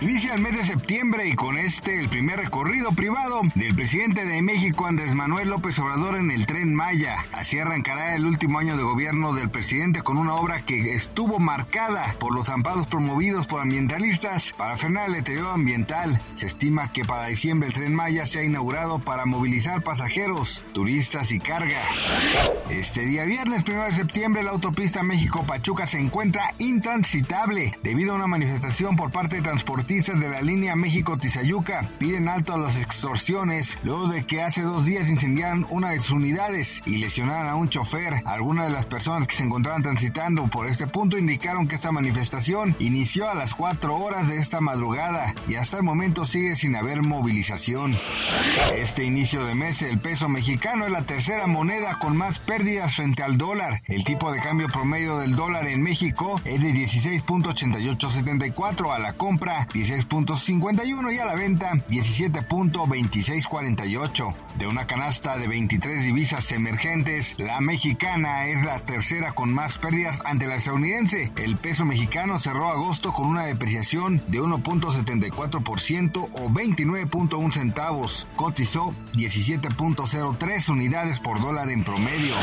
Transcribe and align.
Inicia 0.00 0.34
el 0.34 0.40
mes 0.40 0.56
de 0.56 0.64
septiembre 0.64 1.28
y 1.28 1.34
con 1.34 1.56
este 1.56 1.98
el 1.98 2.08
primer 2.08 2.38
recorrido 2.38 2.92
privado 2.92 3.42
del 3.54 3.74
presidente 3.74 4.24
de 4.24 4.42
México 4.42 4.86
Andrés 4.86 5.14
Manuel 5.14 5.48
López 5.48 5.78
Obrador 5.78 6.16
en 6.16 6.30
el 6.30 6.46
tren 6.46 6.74
Maya. 6.74 7.24
Así 7.32 7.58
arrancará 7.58 8.14
el 8.16 8.26
último 8.26 8.58
año 8.58 8.76
de 8.76 8.82
gobierno 8.82 9.32
del 9.32 9.50
presidente 9.50 10.02
con 10.02 10.18
una 10.18 10.34
obra 10.34 10.62
que 10.62 10.94
estuvo 10.94 11.38
marcada 11.38 12.16
por 12.18 12.34
los 12.34 12.50
amparos 12.50 12.86
promovidos 12.88 13.46
por 13.46 13.60
ambientalistas 13.62 14.52
para 14.52 14.76
frenar 14.76 15.06
el 15.08 15.14
deterioro 15.14 15.52
ambiental. 15.52 16.20
Se 16.34 16.46
estima 16.46 16.90
que 16.90 17.04
para 17.04 17.26
diciembre 17.26 17.68
el 17.68 17.74
tren 17.74 17.94
Maya 17.94 18.26
se 18.26 18.40
ha 18.40 18.44
inaugurado 18.44 18.98
para 18.98 19.26
movilizar 19.26 19.82
pasajeros, 19.82 20.64
turistas 20.72 21.30
y 21.30 21.38
carga. 21.38 21.82
Este 22.68 23.06
día 23.06 23.24
viernes 23.24 23.62
1 23.66 23.84
de 23.84 23.92
septiembre 23.92 24.42
la 24.42 24.50
autopista 24.50 25.02
México-Pachuca 25.02 25.86
se 25.86 26.00
encuentra 26.00 26.52
intransitable 26.58 27.78
debido 27.82 28.12
a 28.12 28.16
una 28.16 28.26
manifestación 28.26 28.96
por 28.96 29.10
parte 29.10 29.36
de 29.36 29.42
transportistas 29.42 29.84
de 29.94 30.28
la 30.28 30.42
línea 30.42 30.74
México-Tizayuca 30.74 31.88
piden 31.98 32.28
alto 32.28 32.52
a 32.52 32.58
las 32.58 32.80
extorsiones 32.80 33.78
luego 33.84 34.08
de 34.08 34.26
que 34.26 34.42
hace 34.42 34.62
dos 34.62 34.86
días 34.86 35.08
incendiaron 35.08 35.68
una 35.70 35.90
de 35.90 36.00
sus 36.00 36.10
unidades 36.10 36.82
y 36.84 36.96
lesionaron 36.96 37.46
a 37.46 37.54
un 37.54 37.68
chofer. 37.68 38.14
Algunas 38.24 38.66
de 38.66 38.72
las 38.72 38.86
personas 38.86 39.28
que 39.28 39.36
se 39.36 39.44
encontraban 39.44 39.84
transitando 39.84 40.48
por 40.48 40.66
este 40.66 40.88
punto 40.88 41.16
indicaron 41.16 41.68
que 41.68 41.76
esta 41.76 41.92
manifestación 41.92 42.74
inició 42.80 43.30
a 43.30 43.34
las 43.34 43.54
4 43.54 43.96
horas 43.96 44.26
de 44.26 44.38
esta 44.38 44.60
madrugada 44.60 45.32
y 45.48 45.54
hasta 45.54 45.76
el 45.76 45.84
momento 45.84 46.26
sigue 46.26 46.56
sin 46.56 46.74
haber 46.74 47.02
movilización. 47.02 47.96
Este 48.74 49.04
inicio 49.04 49.44
de 49.44 49.54
mes 49.54 49.80
el 49.82 50.00
peso 50.00 50.28
mexicano 50.28 50.86
es 50.86 50.90
la 50.90 51.06
tercera 51.06 51.46
moneda 51.46 52.00
con 52.00 52.16
más 52.16 52.40
pérdidas 52.40 52.96
frente 52.96 53.22
al 53.22 53.38
dólar. 53.38 53.80
El 53.86 54.02
tipo 54.02 54.32
de 54.32 54.40
cambio 54.40 54.66
promedio 54.66 55.18
del 55.18 55.36
dólar 55.36 55.68
en 55.68 55.82
México 55.82 56.40
es 56.44 56.60
de 56.60 56.72
16.8874 56.72 58.92
a 58.92 58.98
la 58.98 59.12
compra 59.12 59.68
16.51 59.74 61.12
y 61.12 61.18
a 61.18 61.24
la 61.24 61.34
venta 61.34 61.72
17.2648. 61.90 64.34
De 64.56 64.68
una 64.68 64.86
canasta 64.86 65.36
de 65.36 65.48
23 65.48 66.04
divisas 66.04 66.52
emergentes, 66.52 67.34
la 67.38 67.60
mexicana 67.60 68.46
es 68.46 68.62
la 68.64 68.78
tercera 68.80 69.32
con 69.32 69.52
más 69.52 69.78
pérdidas 69.78 70.22
ante 70.24 70.46
la 70.46 70.54
estadounidense. 70.54 71.32
El 71.36 71.56
peso 71.56 71.84
mexicano 71.84 72.38
cerró 72.38 72.70
agosto 72.70 73.12
con 73.12 73.26
una 73.26 73.42
depreciación 73.44 74.22
de 74.28 74.40
1.74% 74.40 76.28
o 76.32 76.48
29.1 76.48 77.52
centavos. 77.52 78.28
Cotizó 78.36 78.94
17.03 79.14 80.68
unidades 80.70 81.18
por 81.18 81.40
dólar 81.40 81.70
en 81.70 81.82
promedio. 81.82 82.36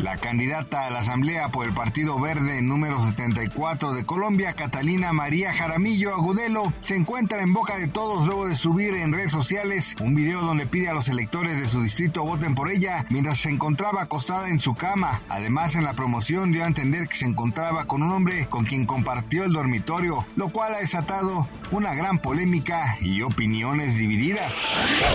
La 0.00 0.18
candidata 0.18 0.86
a 0.86 0.90
la 0.90 0.98
Asamblea 0.98 1.48
por 1.48 1.66
el 1.66 1.72
Partido 1.72 2.20
Verde 2.20 2.60
número 2.60 3.00
74 3.00 3.94
de 3.94 4.04
Colombia, 4.04 4.52
Catalina 4.52 5.12
María 5.12 5.54
Jaramillo 5.54 6.14
Agudelo, 6.14 6.57
se 6.80 6.96
encuentra 6.96 7.42
en 7.42 7.52
boca 7.52 7.76
de 7.76 7.88
todos 7.88 8.26
luego 8.26 8.48
de 8.48 8.56
subir 8.56 8.94
en 8.94 9.12
redes 9.12 9.32
sociales 9.32 9.94
un 10.00 10.14
video 10.14 10.40
donde 10.40 10.66
pide 10.66 10.88
a 10.88 10.94
los 10.94 11.08
electores 11.08 11.60
de 11.60 11.66
su 11.66 11.82
distrito 11.82 12.24
voten 12.24 12.54
por 12.54 12.70
ella 12.70 13.04
mientras 13.10 13.38
se 13.38 13.50
encontraba 13.50 14.02
acostada 14.02 14.48
en 14.48 14.60
su 14.60 14.74
cama. 14.74 15.22
Además, 15.28 15.76
en 15.76 15.84
la 15.84 15.94
promoción 15.94 16.52
dio 16.52 16.64
a 16.64 16.66
entender 16.66 17.08
que 17.08 17.16
se 17.16 17.26
encontraba 17.26 17.86
con 17.86 18.02
un 18.02 18.12
hombre 18.12 18.46
con 18.48 18.64
quien 18.64 18.86
compartió 18.86 19.44
el 19.44 19.52
dormitorio, 19.52 20.24
lo 20.36 20.50
cual 20.50 20.74
ha 20.74 20.78
desatado 20.78 21.48
una 21.70 21.94
gran 21.94 22.18
polémica 22.20 22.98
y 23.00 23.22
opiniones 23.22 23.96
divididas. 23.96 24.68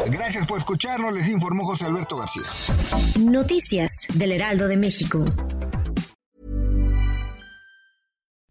Gracias 0.09 0.45
por 0.45 0.57
escucharnos, 0.57 1.13
les 1.13 1.27
informó 1.29 1.65
José 1.65 1.85
Alberto 1.85 2.17
García. 2.17 2.43
Noticias 3.19 4.07
del 4.13 4.31
Heraldo 4.31 4.67
de 4.67 4.77
México. 4.77 5.25